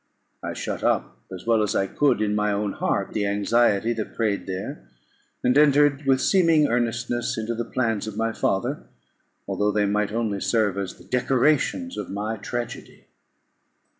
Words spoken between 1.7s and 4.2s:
I could, in my own heart the anxiety that